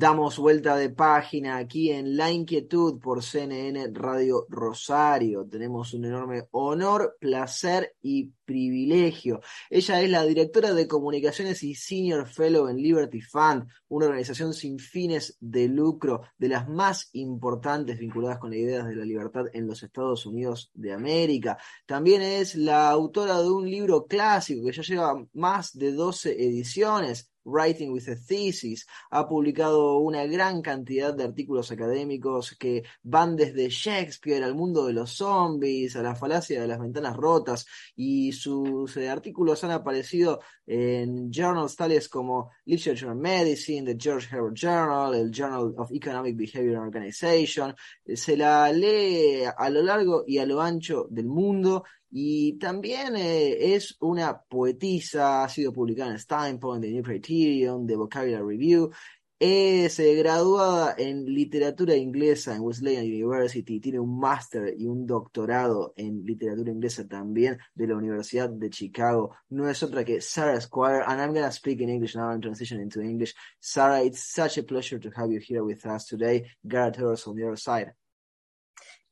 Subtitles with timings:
[0.00, 5.46] Damos vuelta de página aquí en La Inquietud por CNN Radio Rosario.
[5.46, 9.42] Tenemos un enorme honor, placer y privilegio.
[9.68, 14.78] Ella es la directora de comunicaciones y senior fellow en Liberty Fund, una organización sin
[14.78, 19.66] fines de lucro de las más importantes vinculadas con las ideas de la libertad en
[19.66, 21.58] los Estados Unidos de América.
[21.84, 27.29] También es la autora de un libro clásico que ya lleva más de 12 ediciones
[27.44, 33.68] Writing with a Thesis, ha publicado una gran cantidad de artículos académicos que van desde
[33.68, 37.66] Shakespeare al mundo de los zombies, a la falacia de las ventanas rotas,
[37.96, 44.28] y sus eh, artículos han aparecido en journals tales como Literature and Medicine, The George
[44.30, 47.74] Herbert Journal, el Journal of Economic Behavior and Organization.
[48.04, 53.74] Se la lee a lo largo y a lo ancho del mundo y también eh,
[53.74, 58.90] es una poetisa, ha sido publicada en Steinpoint, The New Criterion, The Vocabulary Review.
[59.38, 65.94] Es eh, graduada en literatura inglesa en Wesleyan University, tiene un máster y un doctorado
[65.96, 69.34] en literatura inglesa también de la Universidad de Chicago.
[69.48, 72.42] No es otra que Sarah Squire, and I'm going to speak in English now and
[72.42, 73.34] transition into English.
[73.60, 76.44] Sarah, it's such a pleasure to have you here with us today.
[76.66, 77.92] Garrett Harris on other side.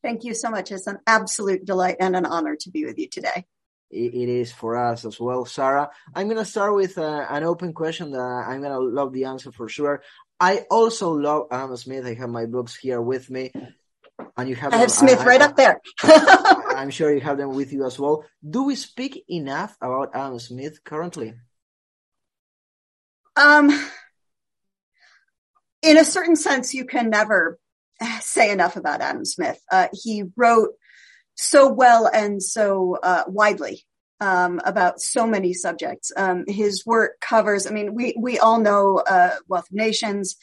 [0.03, 0.71] Thank you so much.
[0.71, 3.45] It's an absolute delight and an honor to be with you today.
[3.91, 5.91] It is for us as well, Sarah.
[6.15, 9.25] I'm going to start with uh, an open question that I'm going to love the
[9.25, 10.03] answer for sure.
[10.39, 12.05] I also love Adam Smith.
[12.05, 13.51] I have my books here with me.
[14.37, 15.81] And you have I have Smith I, right I, up there.
[16.03, 18.25] I'm sure you have them with you as well.
[18.49, 21.35] Do we speak enough about Adam Smith currently?
[23.37, 23.71] Um,
[25.83, 27.59] in a certain sense, you can never
[28.21, 29.61] say enough about Adam Smith.
[29.71, 30.71] Uh, he wrote
[31.35, 33.85] so well and so uh, widely
[34.21, 36.11] um, about so many subjects.
[36.17, 37.67] Um, his work covers.
[37.67, 40.37] I mean, we we all know uh, Wealth of Nations.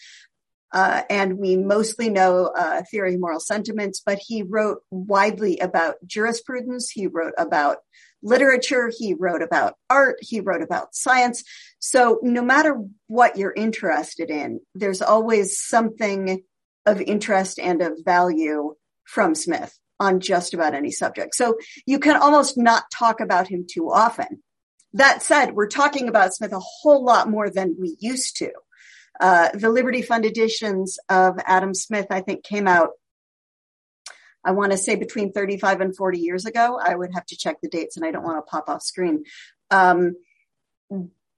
[0.72, 5.96] Uh, and we mostly know uh, theory of moral sentiments, but he wrote widely about
[6.06, 6.90] jurisprudence.
[6.90, 7.78] He wrote about
[8.22, 8.92] literature.
[8.94, 10.18] He wrote about art.
[10.20, 11.46] He wrote about science.
[11.80, 16.44] So no matter what you're interested in, there's always something
[16.86, 21.36] of interest and of value from Smith on just about any subject.
[21.36, 24.44] So you can almost not talk about him too often.
[24.94, 28.52] That said, we're talking about Smith a whole lot more than we used to.
[29.20, 32.92] Uh, the Liberty Fund editions of Adam Smith, I think, came out,
[34.44, 36.80] I want to say between 35 and 40 years ago.
[36.82, 39.24] I would have to check the dates and I don't want to pop off screen.
[39.72, 40.16] Um,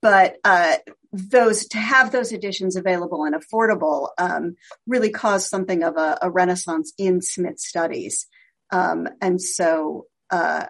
[0.02, 0.76] but uh,
[1.12, 6.30] those to have those editions available and affordable um, really caused something of a, a
[6.30, 8.26] renaissance in Smith studies,
[8.70, 10.66] um, and so uh,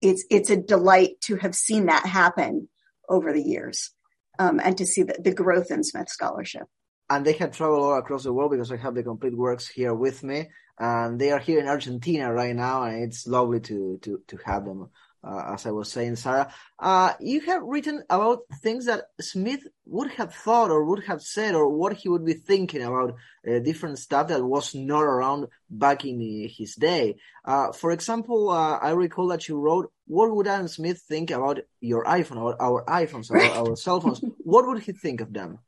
[0.00, 2.68] it's it's a delight to have seen that happen
[3.08, 3.90] over the years,
[4.38, 6.66] um, and to see the, the growth in Smith scholarship.
[7.08, 9.92] And they have traveled all across the world because I have the complete works here
[9.92, 14.22] with me, and they are here in Argentina right now, and it's lovely to to
[14.28, 14.90] to have them
[15.22, 16.52] uh, as I was saying, Sarah.
[16.78, 21.54] Uh, you have written about things that Smith would have thought or would have said
[21.54, 23.16] or what he would be thinking about
[23.46, 27.16] uh, different stuff that was not around back in his day.
[27.44, 31.60] Uh, for example, uh, I recall that you wrote, what would Adam Smith think about
[31.80, 34.22] your iPhone, or our iPhones, our, our cell phones?
[34.44, 35.58] What would he think of them?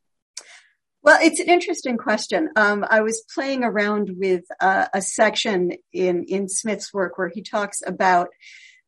[1.04, 2.50] Well, it's an interesting question.
[2.54, 7.42] Um, I was playing around with uh, a section in in Smith's work where he
[7.42, 8.28] talks about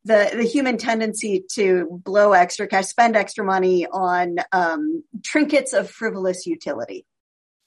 [0.04, 5.91] the the human tendency to blow extra cash, spend extra money on um, trinkets of
[5.91, 7.06] frivolous utility,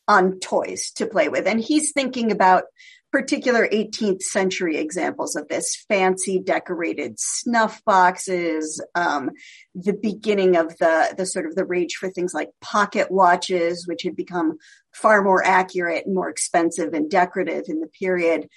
[0.07, 2.63] on toys to play with, and he's thinking about
[3.11, 9.31] particular 18th century examples of this fancy decorated snuff boxes um,
[9.73, 14.03] the beginning of the the sort of the rage for things like pocket watches which
[14.03, 14.57] had become
[14.93, 18.47] far more accurate and more expensive and decorative in the period.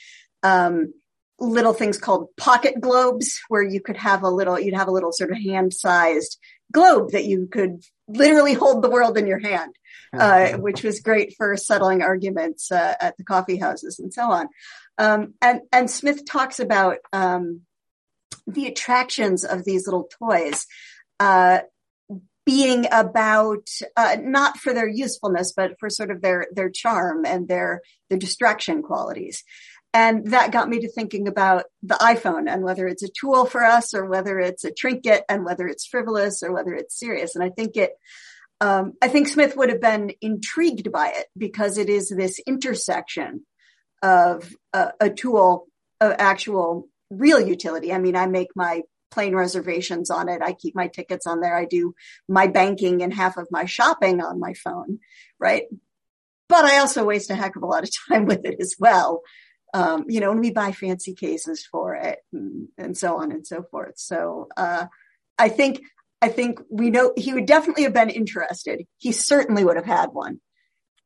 [0.43, 0.95] Um,
[1.41, 5.13] little things called pocket globes where you could have a little, you'd have a little
[5.13, 6.39] sort of hand sized
[6.73, 9.75] globe that you could literally hold the world in your hand,
[10.13, 14.49] uh, which was great for settling arguments uh, at the coffee houses and so on.
[14.99, 17.63] Um, and, and Smith talks about um,
[18.47, 20.67] the attractions of these little toys.
[21.19, 21.61] Uh,
[22.47, 27.47] being about uh, not for their usefulness, but for sort of their their charm and
[27.47, 29.45] their their distraction qualities.
[29.93, 33.65] And that got me to thinking about the iPhone and whether it's a tool for
[33.65, 37.35] us or whether it's a trinket and whether it's frivolous or whether it's serious.
[37.35, 37.93] And I think it,
[38.61, 43.47] Um, I think Smith would have been intrigued by it because it is this intersection
[44.03, 45.67] of a, a tool
[46.01, 47.93] of actual real utility.
[47.93, 50.41] I mean, I make my plane reservations on it.
[50.43, 51.57] I keep my tickets on there.
[51.57, 51.95] I do
[52.29, 55.01] my banking and half of my shopping on my phone,
[55.39, 55.65] right?
[56.49, 59.23] But I also waste a heck of a lot of time with it as well.
[59.73, 63.47] Um, you know, and we buy fancy cases for it and, and so on and
[63.47, 63.95] so forth.
[63.97, 64.87] So, uh,
[65.39, 65.81] I think,
[66.21, 68.85] I think we know he would definitely have been interested.
[68.99, 70.41] He certainly would have had one.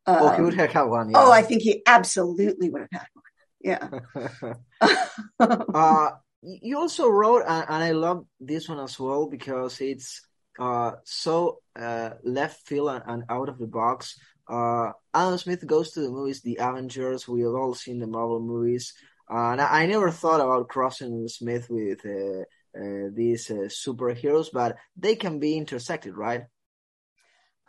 [0.06, 1.10] Um, oh, he would have had one.
[1.10, 1.18] Yeah.
[1.18, 3.24] Oh, I think he absolutely would have had one.
[3.60, 4.54] Yeah.
[5.74, 6.10] uh,
[6.42, 10.20] you also wrote, and I love this one as well because it's
[10.58, 14.18] uh, so uh, left field and, and, out of the box.
[14.48, 17.26] Uh, Adam Smith goes to the movies, the Avengers.
[17.28, 18.94] We have all seen the Marvel movies,
[19.28, 22.42] and I, I never thought about crossing Smith with uh,
[22.78, 26.44] uh, these uh, superheroes, but they can be intersected, right?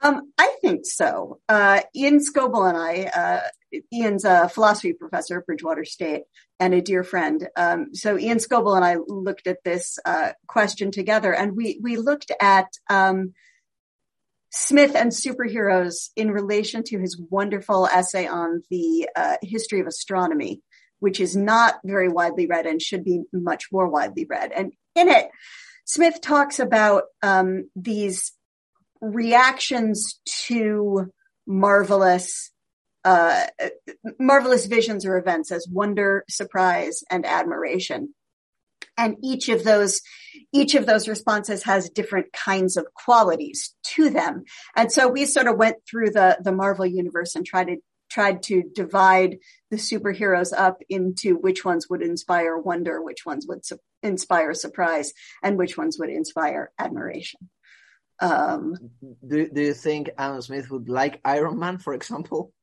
[0.01, 1.39] Um, I think so.
[1.47, 6.23] Uh, Aeon Skoble and I, uh, Aeon's a philosophy professor at Bridgewater State
[6.59, 7.47] and a dear friend.
[7.55, 11.97] Um, so Aeon Skoble and I looked at this uh, question together, and we we
[11.97, 13.33] looked at um,
[14.55, 20.61] Smith and superheroes in relation to his wonderful essay on the uh, history of astronomy,
[20.99, 24.53] which is not very widely read and should be much more widely read.
[24.53, 25.29] And in it,
[25.83, 28.31] Smith talks about um, these
[29.01, 31.11] reactions to
[31.45, 32.51] marvelous
[33.03, 33.45] uh,
[34.17, 38.15] marvelous visions or events as wonder, surprise, and admiration.
[38.97, 40.01] And each of those,
[40.53, 44.43] each of those responses has different kinds of qualities to them.
[44.75, 47.77] And so we sort of went through the, the Marvel universe and tried to,
[48.09, 49.39] tried to divide
[49.69, 55.11] the superheroes up into which ones would inspire wonder, which ones would su- inspire surprise,
[55.43, 57.49] and which ones would inspire admiration.
[58.21, 58.75] Um,
[59.27, 62.53] do, do you think Adam Smith would like Iron Man, for example?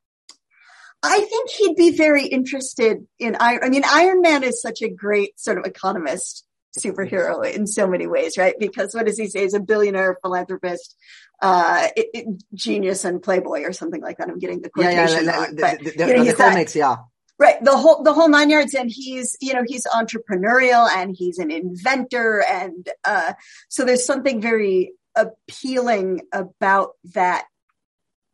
[1.02, 3.60] I think he'd be very interested in Iron.
[3.64, 6.44] I mean, Iron Man is such a great sort of economist
[6.78, 8.54] superhero in so many ways, right?
[8.58, 9.42] Because what does he say?
[9.42, 10.96] He's a billionaire philanthropist,
[11.42, 14.28] uh, it, it, genius and playboy or something like that.
[14.28, 16.96] I'm getting the quotation yeah, yeah, wrong, but, the, the, you know, the comics, yeah.
[17.38, 17.62] Right.
[17.62, 18.74] The whole, the whole nine yards.
[18.74, 22.44] And he's, you know, he's entrepreneurial and he's an inventor.
[22.48, 23.32] And, uh,
[23.68, 27.46] so there's something very appealing about that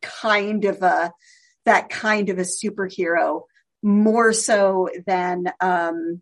[0.01, 1.11] kind of a
[1.69, 3.43] that kind of a superhero
[3.83, 6.19] more so than um,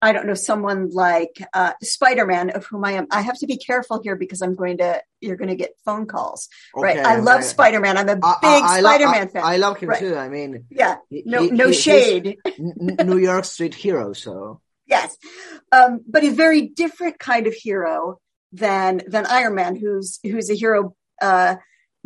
[0.00, 3.08] I don't know someone like uh, Spider-Man, of whom I am.
[3.10, 5.02] I have to be careful here because I'm going to.
[5.20, 6.98] You're going to get phone calls, okay, right?
[6.98, 7.98] I love Spider-Man.
[7.98, 9.42] I'm a big I, I, Spider-Man fan.
[9.44, 9.98] I love him right.
[9.98, 10.14] too.
[10.14, 12.38] I mean, yeah, no, he, no he, shade.
[12.58, 15.16] New York Street hero, so yes,
[15.72, 18.20] um, but a very different kind of hero
[18.52, 21.56] than than Iron Man, who's who's a hero uh,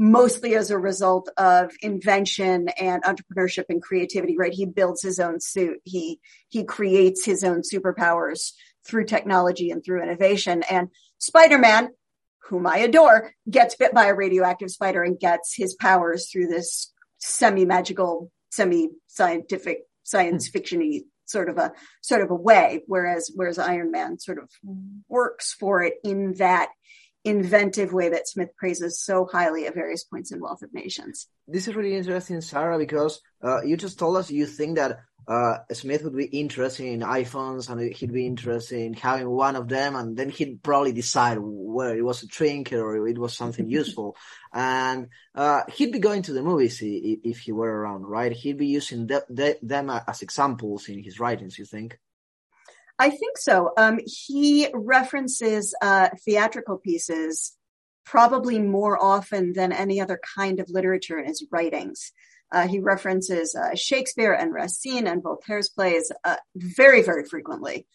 [0.01, 4.37] mostly as a result of invention and entrepreneurship and creativity.
[4.37, 4.55] Right?
[4.55, 5.79] He builds his own suit.
[5.85, 6.19] He
[6.49, 8.53] he creates his own superpowers
[8.87, 10.65] through technology and through innovation.
[10.71, 10.89] And
[11.19, 11.91] Spider Man,
[12.49, 16.93] whom I adore, gets bit by a radioactive spider and gets his powers through this
[17.19, 20.59] semi magical, semi scientific, science hmm.
[20.59, 24.51] fictiony sort of a sort of a way whereas whereas iron man sort of
[25.09, 26.71] works for it in that
[27.25, 31.69] inventive way that smith praises so highly at various points in wealth of nations this
[31.69, 36.03] is really interesting sarah because uh, you just told us you think that uh, Smith
[36.03, 40.17] would be interested in iPhones and he'd be interested in having one of them, and
[40.17, 44.17] then he'd probably decide whether it was a trinket or it was something useful.
[44.53, 48.33] And uh, he'd be going to the movies if he were around, right?
[48.33, 51.59] He'd be using them as examples in his writings.
[51.59, 51.99] You think?
[53.01, 53.73] I think so.
[53.79, 57.57] Um, he references uh, theatrical pieces
[58.05, 62.13] probably more often than any other kind of literature in his writings.
[62.53, 67.87] Uh, he references uh, Shakespeare and Racine and Voltaire's plays uh, very, very frequently.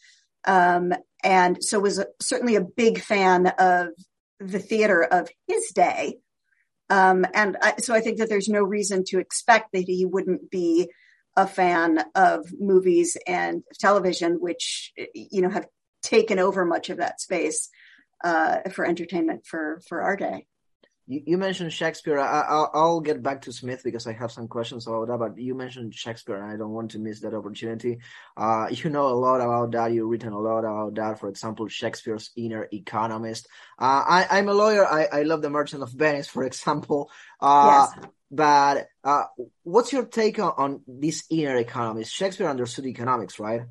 [0.48, 0.92] Um,
[1.24, 3.90] and so was a, certainly a big fan of
[4.40, 6.18] the theater of his day.
[6.90, 10.50] Um, and I, so I think that there's no reason to expect that he wouldn't
[10.50, 10.90] be
[11.36, 15.68] a fan of movies and television, which, you know, have
[16.02, 17.70] taken over much of that space,
[18.24, 20.46] uh, for entertainment for, for our day.
[21.08, 22.20] You, you mentioned Shakespeare.
[22.20, 25.20] I, will get back to Smith because I have some questions about that.
[25.20, 28.00] But you mentioned Shakespeare, and I don't want to miss that opportunity.
[28.36, 29.94] Uh, you know a lot about that.
[29.94, 31.20] You've written a lot about that.
[31.20, 33.48] For example, Shakespeare's inner economist.
[33.78, 34.86] Uh, I, am a lawyer.
[34.86, 37.12] I, I, love The Merchant of Venice, for example.
[37.40, 38.08] Uh, yes.
[38.32, 39.26] But uh,
[39.64, 42.12] what's your take on, on this inner economist?
[42.12, 43.62] Shakespeare understood economics, right?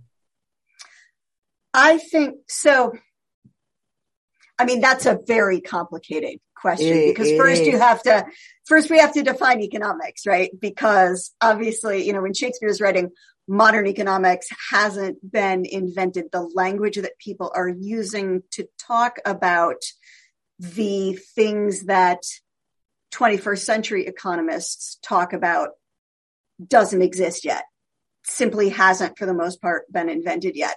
[1.75, 2.93] I think so.
[4.57, 8.25] I mean, that's a very complicated question It- because it first you have to
[8.64, 10.50] first we have to define economics, right?
[10.59, 13.11] Because obviously, you know, when Shakespeare is writing
[13.47, 19.83] modern economics hasn't been invented, the language that people are using to talk about
[20.59, 22.23] the things that
[23.12, 25.68] 21st century economists talk about
[26.66, 27.64] doesn't exist yet.
[28.25, 30.76] Simply hasn't for the most part been invented yet.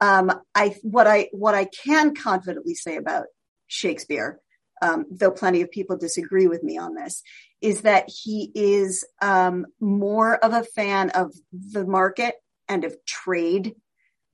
[0.00, 3.26] Um, I, what I, what I can confidently say about
[3.66, 4.40] Shakespeare,
[4.80, 7.22] um, though plenty of people disagree with me on this,
[7.60, 12.34] is that he is um, more of a fan of the market
[12.68, 13.74] and of trade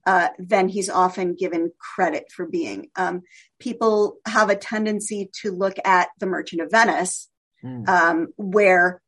[0.07, 2.91] uh, than he's often given credit for being.
[2.95, 3.23] Um,
[3.59, 7.29] people have a tendency to look at The Merchant of Venice,
[7.65, 7.89] Mm.
[7.89, 9.01] um, where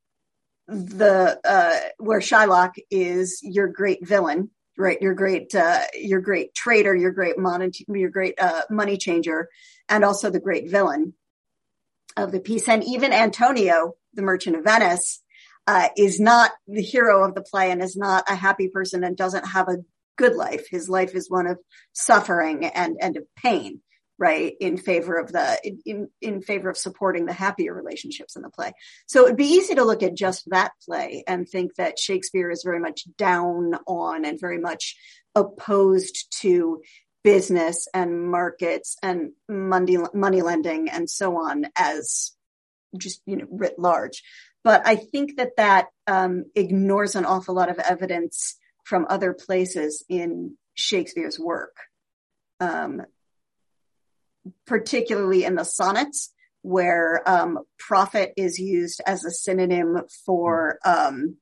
[0.66, 5.00] the uh, where Shylock is your great villain, right?
[5.00, 9.48] Your great uh, your great trader, your great money, your great uh, money changer,
[9.88, 11.14] and also the great villain
[12.18, 12.68] of the piece.
[12.68, 15.22] And even Antonio, the Merchant of Venice,
[15.66, 19.16] uh, is not the hero of the play and is not a happy person and
[19.16, 19.78] doesn't have a
[20.16, 20.66] good life.
[20.68, 21.58] His life is one of
[21.92, 23.80] suffering and and of pain
[24.18, 28.50] right in favor of the in in favor of supporting the happier relationships in the
[28.50, 28.72] play
[29.06, 32.62] so it'd be easy to look at just that play and think that shakespeare is
[32.64, 34.96] very much down on and very much
[35.34, 36.80] opposed to
[37.24, 42.32] business and markets and money money lending and so on as
[42.96, 44.22] just you know writ large.
[44.64, 50.04] But i think that that um, ignores an awful lot of evidence from other places
[50.08, 51.76] in shakespeare's work
[52.60, 53.02] um,
[54.66, 56.32] particularly in the sonnets,
[56.62, 61.36] where um, profit is used as a synonym for, um,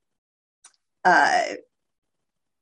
[1.04, 1.42] uh,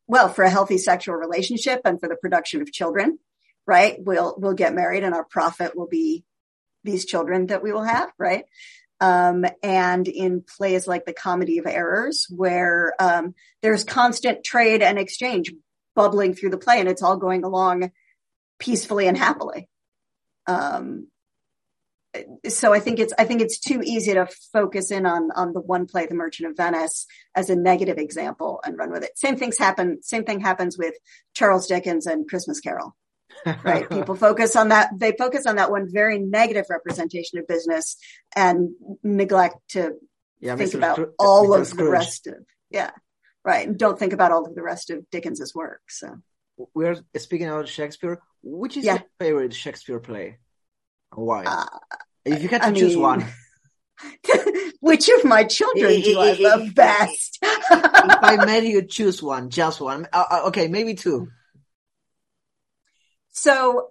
[0.07, 3.19] well, for a healthy sexual relationship and for the production of children.
[3.67, 3.97] Right?
[3.99, 6.25] We'll we'll get married, and our profit will be
[6.83, 8.11] these children that we will have.
[8.19, 8.45] Right?
[9.01, 14.99] Um, and in plays like the Comedy of Errors, where um, there's constant trade and
[14.99, 15.53] exchange
[15.95, 17.91] bubbling through the play, and it's all going along
[18.59, 19.69] peacefully and happily
[20.47, 21.09] um
[22.49, 25.61] so i think it's i think it's too easy to focus in on on the
[25.61, 29.37] one play the merchant of venice as a negative example and run with it same
[29.37, 30.95] things happen same thing happens with
[31.35, 32.95] charles dickens and christmas carol
[33.65, 37.97] right people focus on that they focus on that one very negative representation of business
[38.37, 38.71] and
[39.03, 39.93] neglect to
[40.41, 40.75] yeah, think Mr.
[40.77, 41.61] about Scroo- all Mr.
[41.73, 42.35] of the rest of
[42.71, 42.91] yeah
[43.45, 46.17] right and don't think about all of the rest of dickens's work so
[46.75, 48.21] We're speaking about Shakespeare.
[48.45, 48.99] Which is Yeah.
[49.01, 50.39] your favorite Shakespeare play?
[51.15, 51.45] Why?
[51.45, 51.67] uh,
[52.25, 53.25] if you had to I choose mean, one,
[54.81, 57.39] which of my children do I love best?
[57.43, 60.09] if I made you choose one, just one.
[60.13, 61.29] Uh, uh, okay, maybe two.
[63.31, 63.89] So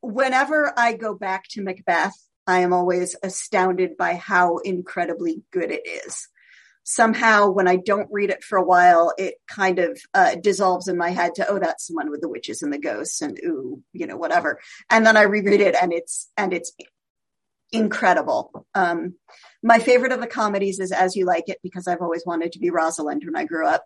[0.00, 2.14] whenever I go back to Macbeth,
[2.46, 6.28] I am always astounded by how incredibly good it is.
[6.84, 10.96] Somehow, when I don't read it for a while, it kind of uh, dissolves in
[10.96, 13.82] my head to, oh, that's the one with the witches and the ghosts, and ooh,
[13.92, 14.60] you know, whatever.
[14.90, 16.72] And then I reread it, and it's and it's
[17.72, 18.66] incredible.
[18.74, 19.14] Um,
[19.62, 22.58] my favorite of the comedies is As You Like It because I've always wanted to
[22.58, 23.84] be Rosalind when I grew up.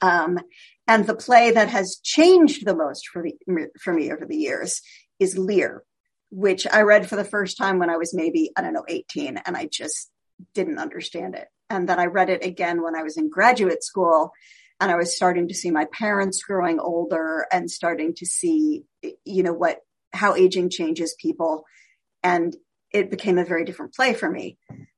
[0.00, 0.38] Um,
[0.86, 3.26] and the play that has changed the most for
[3.80, 4.80] for me over the years
[5.18, 5.82] is Lear,
[6.30, 9.38] which I read for the first time when I was maybe, I don't know, 18,
[9.44, 10.10] and I just
[10.54, 11.48] didn't understand it.
[11.70, 14.32] And then I read it again when I was in graduate school
[14.80, 18.84] and I was starting to see my parents growing older and starting to see,
[19.24, 19.80] you know, what,
[20.12, 21.64] how aging changes people.
[22.22, 22.56] And
[22.92, 24.56] it became a very different play for me.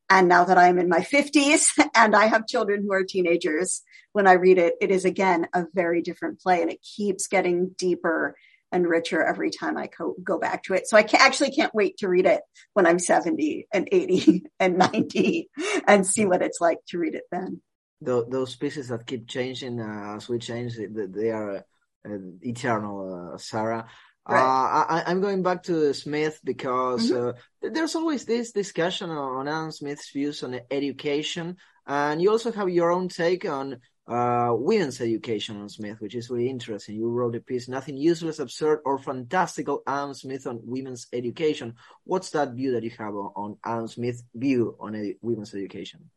[0.08, 4.26] And now that I'm in my 50s and I have children who are teenagers, when
[4.26, 8.36] I read it, it is again a very different play and it keeps getting deeper
[8.72, 10.88] and richer every time I co- go back to it.
[10.88, 12.40] So I ca- actually can't wait to read it
[12.74, 15.48] when I'm 70 and 80 and 90
[15.86, 17.60] and see what it's like to read it then.
[18.00, 23.38] Tho- those pieces that keep changing uh, as we change, they, are uh, eternal, uh,
[23.38, 23.86] Sarah.
[24.28, 24.38] Right.
[24.40, 27.30] Uh, I, I'm going back to Smith because Mhm.
[27.30, 32.68] uh, there's always this discussion on Adam Smith's views on education, and you also have
[32.68, 33.78] your own take on
[34.10, 36.96] uh, women's education on Smith, which is really interesting.
[36.96, 42.30] You wrote a piece, "Nothing Useless, Absurd, or Fantastical: Adam Smith on Women's Education." What's
[42.30, 46.10] that view that you have on, on Adam Smith's view on edu- women's education?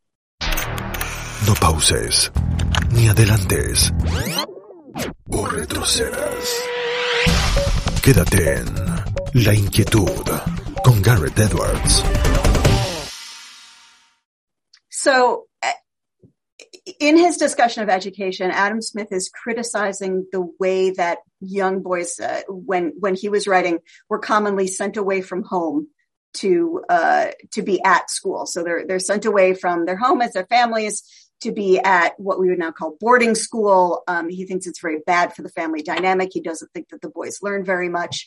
[1.45, 2.31] No pauses,
[2.91, 3.91] ni adelantes,
[5.29, 6.63] o retrocedas.
[8.01, 8.65] Quédate en
[9.35, 10.25] La Inquietud
[10.83, 12.03] con Garret Edwards.
[14.89, 15.47] So,
[17.03, 22.43] in his discussion of education, Adam Smith is criticizing the way that young boys, uh,
[22.48, 25.89] when when he was writing, were commonly sent away from home
[26.36, 28.45] to uh, to be at school.
[28.45, 31.03] So they're they're sent away from their home as their families
[31.41, 34.03] to be at what we would now call boarding school.
[34.07, 36.29] Um, he thinks it's very bad for the family dynamic.
[36.31, 38.25] He doesn't think that the boys learn very much.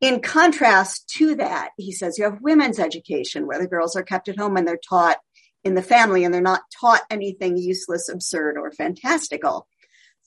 [0.00, 4.28] In contrast to that, he says you have women's education where the girls are kept
[4.28, 5.16] at home and they're taught
[5.64, 9.66] in the family and they're not taught anything useless, absurd, or fantastical.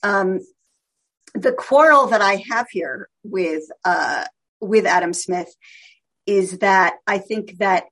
[0.03, 0.39] Um,
[1.33, 4.25] the quarrel that I have here with uh,
[4.59, 5.53] with Adam Smith
[6.25, 7.85] is that I think that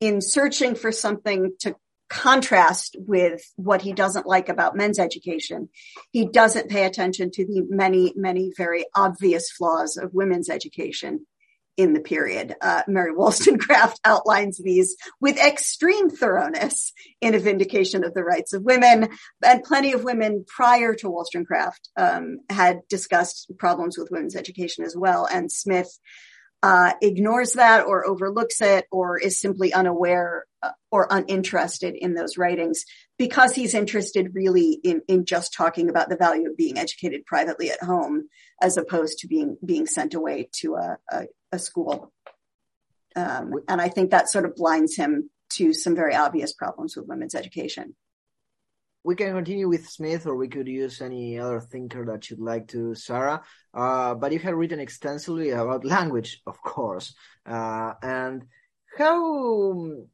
[0.00, 1.76] in searching for something to
[2.08, 5.68] contrast with what he doesn't like about men's education,
[6.12, 11.26] he doesn't pay attention to the many, many very obvious flaws of women's education
[11.76, 12.54] in the period.
[12.60, 18.62] Uh, Mary Wollstonecraft outlines these with extreme thoroughness in A Vindication of the Rights of
[18.62, 19.08] Women.
[19.44, 24.96] And plenty of women prior to Wollstonecraft um, had discussed problems with women's education as
[24.96, 25.26] well.
[25.26, 25.98] And Smith
[26.64, 32.38] uh, ignores that or overlooks it or is simply unaware uh, or uninterested in those
[32.38, 32.86] writings
[33.18, 37.70] because he's interested really in, in just talking about the value of being educated privately
[37.70, 38.30] at home
[38.62, 42.10] as opposed to being being sent away to a, a, a school.
[43.14, 47.06] Um, and I think that sort of blinds him to some very obvious problems with
[47.06, 47.94] women's education
[49.04, 52.68] we can continue with Smith, or we could use any other thinker that you'd like
[52.68, 53.42] to, Sarah.
[53.72, 57.14] Uh, but you have written extensively about language, of course.
[57.46, 58.46] Uh, and
[58.96, 60.06] how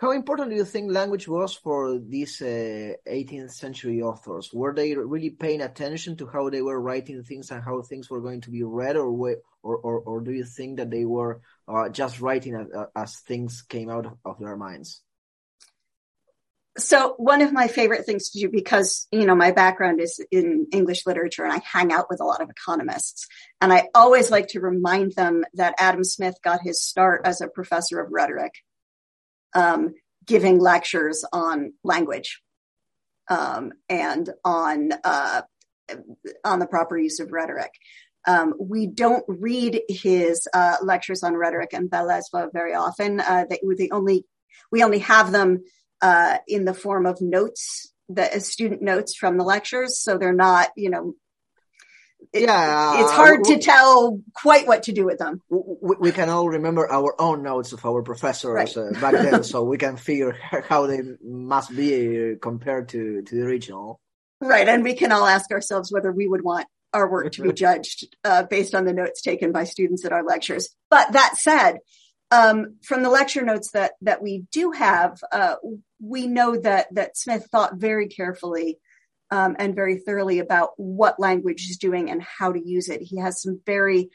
[0.00, 4.50] how important do you think language was for these uh, 18th century authors?
[4.54, 8.20] Were they really paying attention to how they were writing things and how things were
[8.20, 11.88] going to be read, or or or, or do you think that they were uh,
[11.88, 15.02] just writing as, as, things came out of, of their minds?
[16.78, 20.66] So one of my favorite things to do because you know my background is in
[20.72, 23.26] english literature and i hang out with a lot of economists
[23.60, 27.48] and i always like to remind them that adam smith got his start as a
[27.48, 28.52] professor of rhetoric
[29.54, 29.94] um,
[30.24, 32.42] giving lectures on language
[33.28, 35.42] um, and on uh,
[36.44, 37.72] on the proper use of rhetoric
[38.26, 43.20] um, we don't read his uh, lectures on rhetoric and belles very often.
[43.20, 44.26] Uh, they, they only
[44.70, 45.64] we only have them
[46.00, 50.00] uh, in the form of notes, the uh, student notes from the lectures.
[50.00, 51.14] So they're not, you know,
[52.32, 55.40] it, yeah, it's hard to tell quite what to do with them.
[55.48, 58.76] We, we can all remember our own notes of our professors right.
[58.76, 60.36] uh, back then, so we can figure
[60.68, 64.00] how they must be compared to, to the original.
[64.40, 67.52] Right, and we can all ask ourselves whether we would want our work to be
[67.54, 70.68] judged uh, based on the notes taken by students at our lectures.
[70.90, 71.78] But that said,
[72.30, 75.56] um, from the lecture notes that that we do have, uh,
[76.00, 78.78] we know that that Smith thought very carefully
[79.30, 83.00] um, and very thoroughly about what language is doing and how to use it.
[83.00, 84.10] He has some very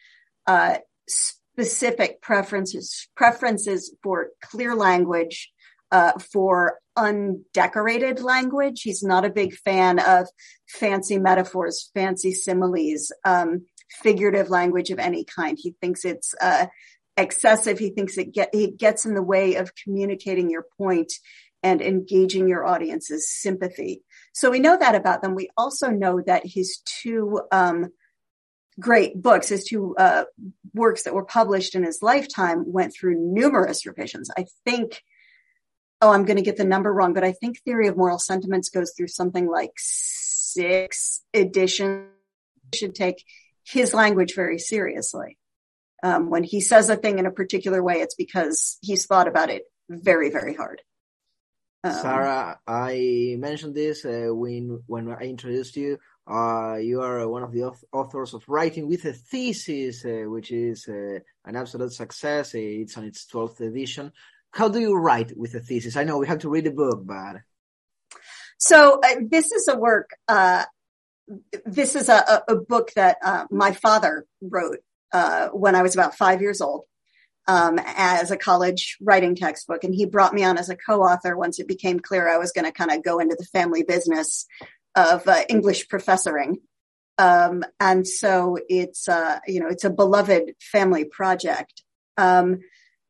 [0.47, 5.51] uh, specific preferences preferences for clear language,
[5.91, 8.81] uh, for undecorated language.
[8.81, 10.27] He's not a big fan of
[10.67, 13.65] fancy metaphors, fancy similes, um,
[14.01, 15.57] figurative language of any kind.
[15.59, 16.67] He thinks it's uh,
[17.17, 17.79] excessive.
[17.79, 21.13] He thinks it get it gets in the way of communicating your point
[21.61, 24.03] and engaging your audience's sympathy.
[24.33, 25.33] So we know that about them.
[25.33, 27.89] We also know that his two um,
[28.79, 30.25] great books, his two uh,
[30.73, 34.29] works that were published in his lifetime, went through numerous revisions.
[34.37, 35.01] I think.
[36.01, 38.67] Oh, I'm going to get the number wrong, but I think Theory of Moral Sentiments
[38.67, 42.09] goes through something like six editions.
[42.73, 43.23] Should take
[43.63, 45.37] his language very seriously.
[46.03, 49.49] Um, when he says a thing in a particular way, it's because he's thought about
[49.49, 50.81] it very, very hard.
[51.85, 55.97] Um, Sarah, I mentioned this uh, when when I introduced you.
[56.25, 60.87] Uh, you are one of the authors of Writing with a Thesis, uh, which is
[60.87, 62.53] uh, an absolute success.
[62.53, 64.13] It's on its 12th edition.
[64.51, 65.97] How do you write with a thesis?
[65.97, 67.37] I know we have to read the book, but.
[68.57, 70.63] So uh, this is a work, uh,
[71.65, 73.17] this is a, a book that
[73.51, 74.79] my father wrote
[75.51, 76.85] when I was about five years old
[77.47, 79.83] um, as a college writing textbook.
[79.83, 82.65] And he brought me on as a co-author once it became clear I was going
[82.65, 84.45] to kind of go into the family business
[84.95, 86.57] of uh, English professoring.
[87.17, 91.83] Um, and so it's, uh, you know, it's a beloved family project.
[92.17, 92.59] Um,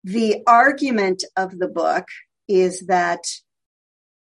[0.04, 2.08] the argument of the book
[2.48, 3.24] is that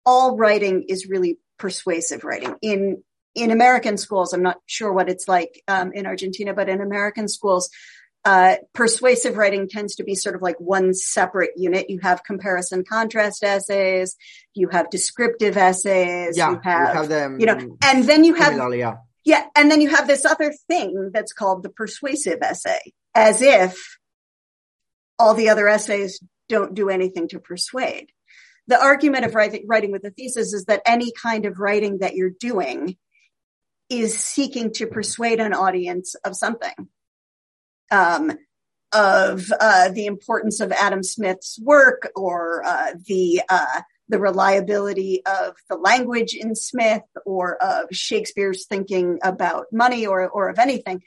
[0.05, 2.55] all writing is really persuasive writing.
[2.61, 3.03] In
[3.37, 7.27] in American schools, I'm not sure what it's like um, in Argentina, but in American
[7.27, 7.69] schools,
[8.25, 11.89] uh, persuasive writing tends to be sort of like one separate unit.
[11.89, 14.17] You have comparison contrast essays,
[14.53, 18.73] you have descriptive essays, yeah, you have, have them, you know, and then you have,
[18.73, 18.95] yeah.
[19.23, 22.79] yeah, and then you have this other thing that's called the persuasive essay,
[23.13, 23.97] as if
[25.19, 26.19] all the other essays
[26.49, 28.07] don't do anything to persuade.
[28.67, 32.15] The argument of writing, writing with a thesis is that any kind of writing that
[32.15, 32.97] you're doing
[33.89, 36.89] is seeking to persuade an audience of something.
[37.89, 38.37] Um,
[38.93, 45.55] of uh, the importance of Adam Smith's work or uh, the uh, the reliability of
[45.69, 51.03] the language in Smith or of Shakespeare's thinking about money or or of anything.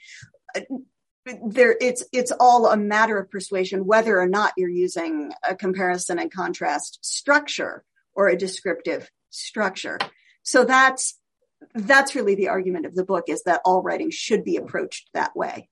[1.25, 6.19] There, it's it's all a matter of persuasion whether or not you're using a comparison
[6.19, 9.97] and contrast structure or a descriptive structure.
[10.43, 11.17] So that's
[11.75, 15.35] that's really the argument of the book is that all writing should be approached that
[15.35, 15.69] way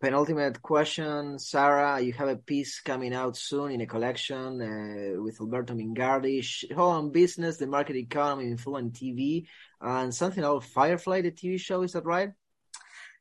[0.00, 2.00] penultimate question, Sarah.
[2.00, 6.76] You have a piece coming out soon in a collection uh, with Alberto Mingardi, Show
[6.78, 9.46] on Business, the Market Economy in Film and TV,
[9.80, 11.82] and something about Firefly, the TV show.
[11.82, 12.30] Is that right?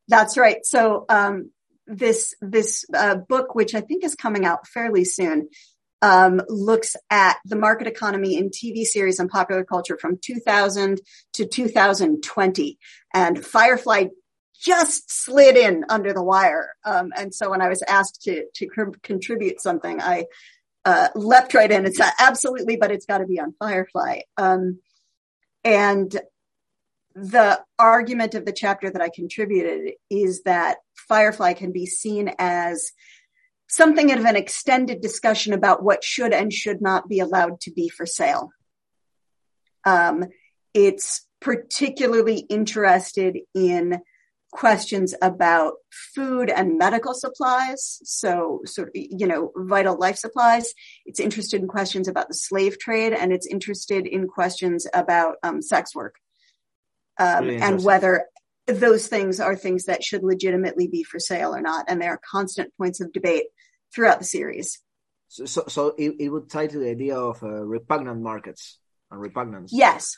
[0.08, 0.66] That's right.
[0.66, 1.52] So um,
[1.88, 5.50] this this uh, book, which I think is coming out fairly soon,
[6.02, 11.02] um, looks at the market economy in TV series and popular culture from 2000
[11.34, 12.78] to 2020.
[13.14, 14.08] And Firefly
[14.60, 16.70] just slid in under the wire.
[16.86, 18.68] Um, and so when I was asked to to
[19.04, 20.26] contribute something, I
[20.86, 24.20] uh, leapt right in and said, absolutely, but it's got to be on Firefly.
[24.38, 24.80] Um,
[25.64, 26.16] and
[27.16, 30.78] the argument of the chapter that I contributed is that
[31.08, 32.92] Firefly can be seen as
[33.68, 37.90] something of an extended discussion about what should and should not be allowed to be
[37.90, 38.50] for sale.
[39.86, 40.26] Um,
[40.74, 44.02] it's particularly interested in
[44.52, 48.00] questions about food and medical supplies.
[48.04, 50.74] So, sort of, you know, vital life supplies.
[51.06, 55.62] It's interested in questions about the slave trade and it's interested in questions about um,
[55.62, 56.16] sex work
[57.20, 58.26] um, really and whether
[58.68, 61.86] those things are things that should legitimately be for sale or not.
[61.88, 63.46] And there are constant points of debate
[63.94, 64.82] throughout the series.
[65.28, 68.80] So, so, so it, it would tie to the idea of uh, repugnant markets
[69.12, 69.72] and repugnance.
[69.74, 70.18] Yes.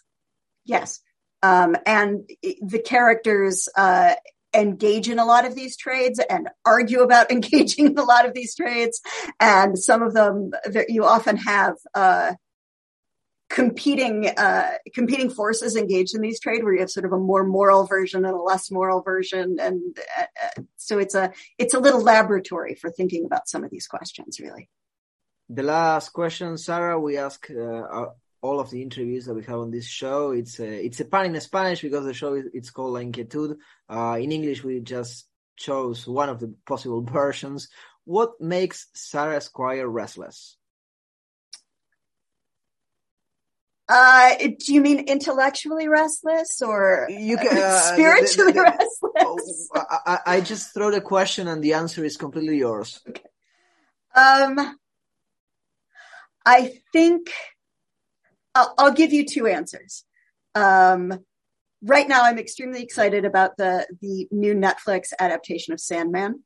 [0.65, 0.99] Yes.
[1.43, 2.29] Um, and
[2.61, 4.15] the characters uh,
[4.53, 8.33] engage in a lot of these trades and argue about engaging in a lot of
[8.33, 9.01] these trades.
[9.39, 10.51] And some of them,
[10.87, 12.33] you often have uh,
[13.49, 17.43] competing uh, competing forces engaged in these trade, where you have sort of a more
[17.43, 22.01] moral version and a less moral version, and uh, so it's a it's a little
[22.01, 24.69] laboratory for thinking about some of these questions, really.
[25.49, 28.07] The last question, Sarah, we ask uh,
[28.41, 30.31] all of the interviews that we have on this show.
[30.31, 33.57] It's a, it's a pan in Spanish because the show is it's called La Inquietud.
[33.89, 37.69] Uh, in English, we just chose one of the possible versions.
[38.03, 40.56] What makes Sarah Skwire restless?
[43.89, 48.71] Uh, do you mean intellectually restless or you can, uh, spiritually the, the,
[49.13, 49.69] the, restless?
[49.73, 52.99] Oh, I, I, just throw the question and the answer is completely yours.
[53.07, 53.23] Okay.
[54.13, 54.77] Um,
[56.45, 57.31] I think
[58.55, 60.03] I'll, I'll give you two answers.
[60.55, 61.13] Um,
[61.81, 66.43] right now, I'm extremely excited about the the new Netflix adaptation of Sandman.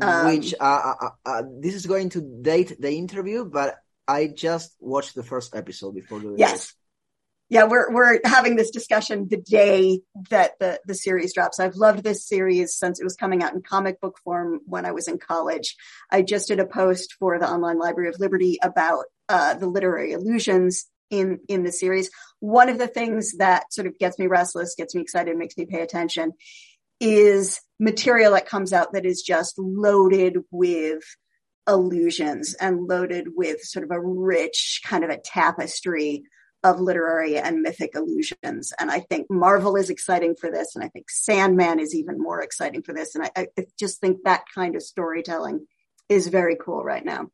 [0.00, 3.76] Um, Which uh, uh, uh, uh, this is going to date the interview, but
[4.08, 6.52] I just watched the first episode before doing yes.
[6.52, 6.74] This.
[7.50, 11.60] Yeah, we're we're having this discussion the day that the the series drops.
[11.60, 14.92] I've loved this series since it was coming out in comic book form when I
[14.92, 15.76] was in college.
[16.10, 20.12] I just did a post for the Online Library of Liberty about uh, the literary
[20.12, 22.10] illusions in in the series.
[22.40, 25.64] One of the things that sort of gets me restless, gets me excited, makes me
[25.64, 26.32] pay attention
[27.00, 31.04] is material that comes out that is just loaded with
[31.68, 36.24] illusions and loaded with sort of a rich kind of a tapestry
[36.64, 38.72] of literary and mythic illusions.
[38.78, 40.74] And I think Marvel is exciting for this.
[40.74, 43.14] And I think Sandman is even more exciting for this.
[43.14, 45.66] And I, I just think that kind of storytelling
[46.08, 47.28] is very cool right now.